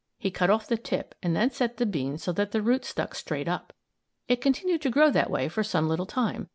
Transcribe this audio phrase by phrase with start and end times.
[0.17, 3.13] He cut off the tip and then set the bean so that the root stuck
[3.13, 3.71] straight up.
[4.27, 6.47] It continued to grow that way for some little time.